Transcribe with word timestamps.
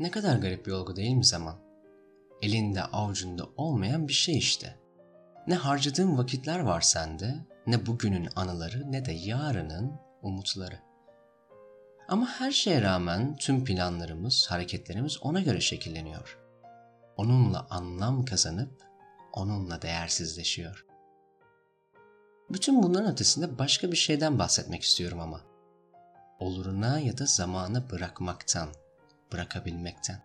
Ne 0.00 0.10
kadar 0.10 0.36
garip 0.36 0.66
bir 0.66 0.72
olgu 0.72 0.96
değil 0.96 1.14
mi 1.14 1.24
zaman? 1.24 1.56
Elinde 2.42 2.82
avucunda 2.82 3.44
olmayan 3.56 4.08
bir 4.08 4.12
şey 4.12 4.38
işte. 4.38 4.78
Ne 5.46 5.54
harcadığın 5.54 6.18
vakitler 6.18 6.58
var 6.58 6.80
sende, 6.80 7.34
ne 7.66 7.86
bugünün 7.86 8.28
anıları 8.36 8.92
ne 8.92 9.04
de 9.04 9.12
yarının 9.12 9.92
umutları. 10.22 10.78
Ama 12.08 12.26
her 12.26 12.50
şeye 12.50 12.82
rağmen 12.82 13.36
tüm 13.36 13.64
planlarımız, 13.64 14.46
hareketlerimiz 14.50 15.22
ona 15.22 15.40
göre 15.40 15.60
şekilleniyor. 15.60 16.38
Onunla 17.16 17.66
anlam 17.70 18.24
kazanıp 18.24 18.82
onunla 19.32 19.82
değersizleşiyor. 19.82 20.86
Bütün 22.50 22.82
bunların 22.82 23.12
ötesinde 23.12 23.58
başka 23.58 23.92
bir 23.92 23.96
şeyden 23.96 24.38
bahsetmek 24.38 24.82
istiyorum 24.82 25.20
ama. 25.20 25.40
Oluruna 26.38 27.00
ya 27.00 27.18
da 27.18 27.26
zamanı 27.26 27.90
bırakmaktan, 27.90 28.68
bırakabilmekten. 29.32 30.22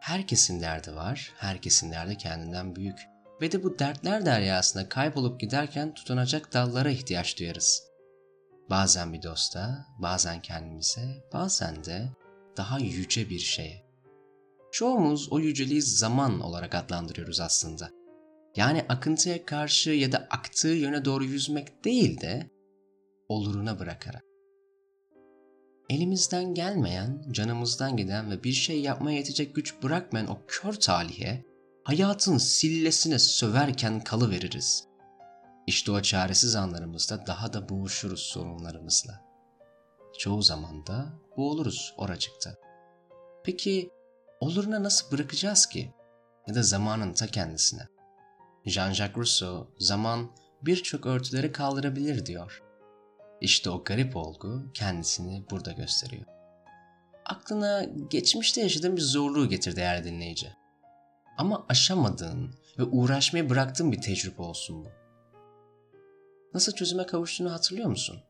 Herkesin 0.00 0.60
derdi 0.60 0.94
var, 0.94 1.32
herkesin 1.36 1.92
derdi 1.92 2.16
kendinden 2.16 2.76
büyük. 2.76 2.98
Ve 3.40 3.52
de 3.52 3.62
bu 3.62 3.78
dertler 3.78 4.26
deryasında 4.26 4.88
kaybolup 4.88 5.40
giderken 5.40 5.94
tutunacak 5.94 6.52
dallara 6.52 6.90
ihtiyaç 6.90 7.38
duyarız. 7.38 7.82
Bazen 8.70 9.12
bir 9.12 9.22
dosta, 9.22 9.86
bazen 9.98 10.42
kendimize, 10.42 11.24
bazen 11.32 11.84
de 11.84 12.08
daha 12.56 12.78
yüce 12.78 13.30
bir 13.30 13.38
şeye. 13.38 13.82
Çoğumuz 14.72 15.32
o 15.32 15.38
yüceliği 15.38 15.82
zaman 15.82 16.40
olarak 16.40 16.74
adlandırıyoruz 16.74 17.40
aslında. 17.40 17.90
Yani 18.56 18.84
akıntıya 18.88 19.44
karşı 19.44 19.90
ya 19.90 20.12
da 20.12 20.26
aktığı 20.30 20.68
yöne 20.68 21.04
doğru 21.04 21.24
yüzmek 21.24 21.84
değil 21.84 22.20
de 22.20 22.50
oluruna 23.28 23.78
bırakarak. 23.78 24.29
Elimizden 25.90 26.54
gelmeyen, 26.54 27.22
canımızdan 27.30 27.96
giden 27.96 28.30
ve 28.30 28.44
bir 28.44 28.52
şey 28.52 28.80
yapmaya 28.80 29.16
yetecek 29.16 29.54
güç 29.54 29.82
bırakmayan 29.82 30.30
o 30.30 30.38
kör 30.48 30.72
talihe, 30.72 31.44
hayatın 31.84 32.38
sillesine 32.38 33.18
söverken 33.18 34.00
kalı 34.00 34.30
veririz. 34.30 34.84
İşte 35.66 35.92
o 35.92 36.02
çaresiz 36.02 36.56
anlarımızda 36.56 37.26
daha 37.26 37.52
da 37.52 37.68
boğuşuruz 37.68 38.20
sorunlarımızla. 38.20 39.20
Çoğu 40.18 40.42
zaman 40.42 40.86
da 40.86 41.12
boğuluruz 41.36 41.94
oracıkta. 41.96 42.54
Peki 43.44 43.90
oluruna 44.40 44.82
nasıl 44.82 45.10
bırakacağız 45.10 45.66
ki? 45.66 45.94
Ya 46.48 46.54
da 46.54 46.62
zamanın 46.62 47.12
ta 47.12 47.26
kendisine. 47.26 47.88
Jean-Jacques 48.66 49.16
Rousseau 49.16 49.70
zaman 49.78 50.30
birçok 50.62 51.06
örtüleri 51.06 51.52
kaldırabilir 51.52 52.26
diyor. 52.26 52.69
İşte 53.40 53.70
o 53.70 53.84
garip 53.84 54.16
olgu 54.16 54.62
kendisini 54.74 55.44
burada 55.50 55.72
gösteriyor. 55.72 56.24
Aklına 57.24 57.84
geçmişte 58.10 58.60
yaşadığın 58.60 58.96
bir 58.96 59.02
zorluğu 59.02 59.48
getir 59.48 59.76
değerli 59.76 60.04
dinleyici. 60.04 60.52
Ama 61.38 61.66
aşamadığın 61.68 62.54
ve 62.78 62.82
uğraşmayı 62.82 63.50
bıraktığın 63.50 63.92
bir 63.92 64.00
tecrübe 64.00 64.42
olsun 64.42 64.84
bu. 64.84 64.88
Nasıl 66.54 66.72
çözüme 66.72 67.06
kavuştuğunu 67.06 67.52
hatırlıyor 67.52 67.88
musun? 67.88 68.20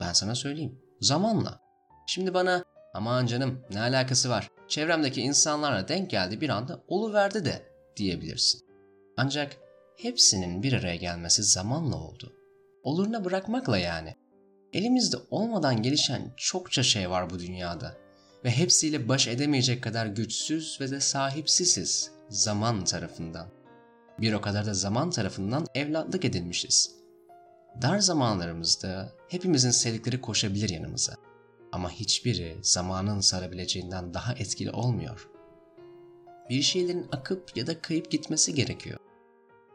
Ben 0.00 0.12
sana 0.12 0.34
söyleyeyim. 0.34 0.78
Zamanla. 1.00 1.60
Şimdi 2.06 2.34
bana 2.34 2.64
aman 2.94 3.26
canım 3.26 3.64
ne 3.70 3.80
alakası 3.80 4.30
var 4.30 4.50
çevremdeki 4.72 5.22
insanlarla 5.22 5.88
denk 5.88 6.10
geldi 6.10 6.40
bir 6.40 6.48
anda 6.48 6.84
oluverdi 6.88 7.44
de 7.44 7.62
diyebilirsin. 7.96 8.60
Ancak 9.16 9.56
hepsinin 9.96 10.62
bir 10.62 10.72
araya 10.72 10.96
gelmesi 10.96 11.42
zamanla 11.42 11.96
oldu. 11.96 12.32
Oluruna 12.82 13.24
bırakmakla 13.24 13.78
yani. 13.78 14.16
Elimizde 14.72 15.16
olmadan 15.30 15.82
gelişen 15.82 16.32
çokça 16.36 16.82
şey 16.82 17.10
var 17.10 17.30
bu 17.30 17.38
dünyada 17.38 17.96
ve 18.44 18.50
hepsiyle 18.50 19.08
baş 19.08 19.28
edemeyecek 19.28 19.82
kadar 19.82 20.06
güçsüz 20.06 20.78
ve 20.80 20.90
de 20.90 21.00
sahipsiziz 21.00 22.10
zaman 22.28 22.84
tarafından. 22.84 23.46
Bir 24.20 24.32
o 24.32 24.40
kadar 24.40 24.66
da 24.66 24.74
zaman 24.74 25.10
tarafından 25.10 25.66
evlatlık 25.74 26.24
edilmişiz. 26.24 26.94
Dar 27.82 27.98
zamanlarımızda 27.98 29.12
hepimizin 29.28 29.70
sevdikleri 29.70 30.20
koşabilir 30.20 30.68
yanımıza. 30.68 31.14
Ama 31.72 31.90
hiçbiri 31.90 32.58
zamanın 32.62 33.20
sarabileceğinden 33.20 34.14
daha 34.14 34.32
etkili 34.32 34.70
olmuyor. 34.70 35.28
Bir 36.50 36.62
şeylerin 36.62 37.06
akıp 37.12 37.56
ya 37.56 37.66
da 37.66 37.80
kayıp 37.80 38.10
gitmesi 38.10 38.54
gerekiyor. 38.54 38.98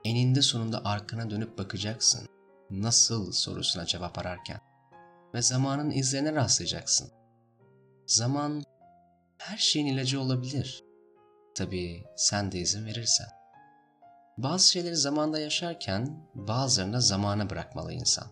Eninde 0.04 0.42
sonunda 0.42 0.86
arkana 0.86 1.30
dönüp 1.30 1.58
bakacaksın. 1.58 2.28
Nasıl 2.72 3.32
sorusuna 3.32 3.86
cevap 3.86 4.20
ararken. 4.20 4.60
Ve 5.34 5.42
zamanın 5.42 5.92
izlerine 5.92 6.36
rastlayacaksın. 6.36 7.12
Zaman 8.06 8.64
her 9.38 9.58
şeyin 9.58 9.88
ilacı 9.88 10.22
olabilir. 10.22 10.84
Tabii 11.56 12.04
sen 12.16 12.52
de 12.52 12.60
izin 12.60 12.86
verirsen. 12.86 13.28
Bazı 14.38 14.72
şeyleri 14.72 14.96
zamanda 14.96 15.40
yaşarken 15.40 16.30
bazılarını 16.36 17.02
zamana 17.02 17.50
bırakmalı 17.50 17.94
insan. 17.94 18.28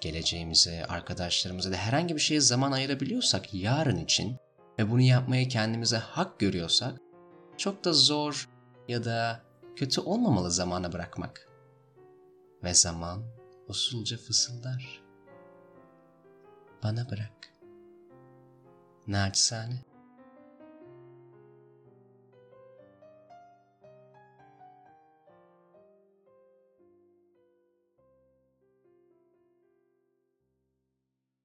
Geleceğimize, 0.00 0.86
arkadaşlarımıza 0.86 1.72
da 1.72 1.76
herhangi 1.76 2.14
bir 2.14 2.20
şeye 2.20 2.40
zaman 2.40 2.72
ayırabiliyorsak 2.72 3.54
yarın 3.54 3.96
için 3.96 4.36
ve 4.78 4.90
bunu 4.90 5.00
yapmayı 5.00 5.48
kendimize 5.48 5.96
hak 5.96 6.38
görüyorsak 6.38 6.98
çok 7.56 7.84
da 7.84 7.92
zor 7.92 8.48
ya 8.88 9.04
da 9.04 9.40
kötü 9.76 10.00
olmamalı 10.00 10.50
zamana 10.50 10.92
bırakmak. 10.92 11.48
Ve 12.64 12.74
zaman 12.74 13.22
usulca 13.68 14.16
fısıldar. 14.16 15.02
Bana 16.82 17.10
bırak. 17.10 17.52
Naçizane 19.06 19.91